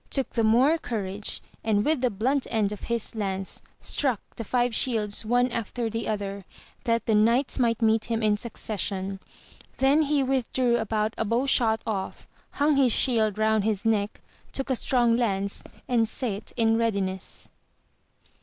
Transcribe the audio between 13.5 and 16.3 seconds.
his neck, took a strong lance, and